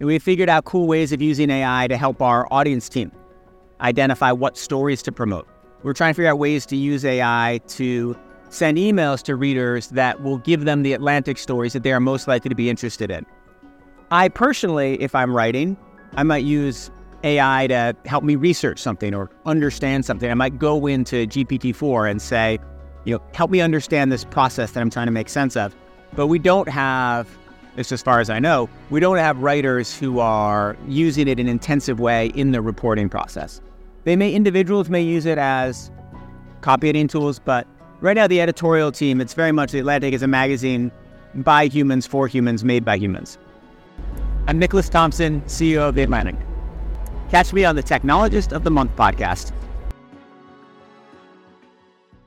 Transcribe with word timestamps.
And 0.00 0.06
we 0.06 0.18
figured 0.18 0.48
out 0.48 0.64
cool 0.64 0.86
ways 0.86 1.12
of 1.12 1.20
using 1.20 1.50
AI 1.50 1.88
to 1.88 1.96
help 1.96 2.22
our 2.22 2.46
audience 2.52 2.88
team 2.88 3.10
identify 3.80 4.32
what 4.32 4.56
stories 4.56 5.02
to 5.02 5.12
promote. 5.12 5.48
We're 5.82 5.92
trying 5.92 6.12
to 6.12 6.16
figure 6.16 6.30
out 6.30 6.38
ways 6.38 6.66
to 6.66 6.76
use 6.76 7.04
AI 7.04 7.60
to 7.68 8.16
send 8.48 8.78
emails 8.78 9.22
to 9.22 9.36
readers 9.36 9.88
that 9.88 10.22
will 10.22 10.38
give 10.38 10.64
them 10.64 10.82
the 10.82 10.92
Atlantic 10.92 11.38
stories 11.38 11.72
that 11.72 11.82
they 11.82 11.92
are 11.92 12.00
most 12.00 12.26
likely 12.26 12.48
to 12.48 12.54
be 12.54 12.70
interested 12.70 13.10
in. 13.10 13.26
I 14.10 14.28
personally, 14.28 15.00
if 15.02 15.14
I'm 15.14 15.34
writing, 15.34 15.76
I 16.14 16.22
might 16.22 16.44
use 16.44 16.90
AI 17.24 17.66
to 17.66 17.94
help 18.06 18.24
me 18.24 18.36
research 18.36 18.78
something 18.78 19.14
or 19.14 19.30
understand 19.44 20.04
something. 20.04 20.30
I 20.30 20.34
might 20.34 20.58
go 20.58 20.86
into 20.86 21.26
GPT-4 21.26 22.10
and 22.10 22.22
say, 22.22 22.58
you 23.04 23.14
know, 23.14 23.22
help 23.34 23.50
me 23.50 23.60
understand 23.60 24.10
this 24.10 24.24
process 24.24 24.72
that 24.72 24.80
I'm 24.80 24.90
trying 24.90 25.06
to 25.06 25.12
make 25.12 25.28
sense 25.28 25.56
of. 25.56 25.74
But 26.14 26.28
we 26.28 26.38
don't 26.38 26.68
have, 26.68 27.28
as 27.78 28.02
far 28.02 28.20
as 28.20 28.28
I 28.28 28.40
know, 28.40 28.68
we 28.90 28.98
don't 28.98 29.18
have 29.18 29.38
writers 29.38 29.96
who 29.96 30.18
are 30.18 30.76
using 30.88 31.28
it 31.28 31.38
in 31.38 31.46
an 31.46 31.52
intensive 31.52 32.00
way 32.00 32.26
in 32.34 32.50
the 32.50 32.60
reporting 32.60 33.08
process. 33.08 33.60
They 34.04 34.16
may 34.16 34.32
individuals 34.32 34.88
may 34.90 35.02
use 35.02 35.26
it 35.26 35.38
as 35.38 35.90
copy 36.60 36.88
editing 36.88 37.06
tools, 37.06 37.38
but 37.38 37.66
right 38.00 38.14
now 38.14 38.26
the 38.26 38.40
editorial 38.40 38.90
team, 38.90 39.20
it's 39.20 39.34
very 39.34 39.52
much 39.52 39.70
the 39.70 39.78
Atlantic 39.78 40.12
is 40.12 40.22
a 40.22 40.26
magazine 40.26 40.90
by 41.36 41.66
humans 41.66 42.06
for 42.06 42.26
humans, 42.26 42.64
made 42.64 42.84
by 42.84 42.96
humans. 42.96 43.38
I'm 44.48 44.58
Nicholas 44.58 44.88
Thompson, 44.88 45.40
CEO 45.42 45.88
of 45.88 45.94
The 45.94 46.02
Atlantic. 46.02 46.36
Catch 47.30 47.52
me 47.52 47.64
on 47.64 47.76
the 47.76 47.82
Technologist 47.82 48.52
of 48.52 48.64
the 48.64 48.70
Month 48.70 48.96
podcast 48.96 49.52